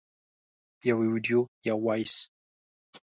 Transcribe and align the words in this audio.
-یو 0.87 0.97
ویډیو 1.11 1.39
یا 1.67 1.73
Voice 1.83 2.17
🎧 2.21 2.23